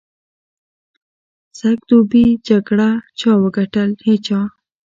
سږ 1.59 1.77
دوبي 1.89 2.25
جګړه 2.47 2.89
چا 3.19 3.31
وګټل؟ 3.43 3.89
هېچا. 4.07 4.39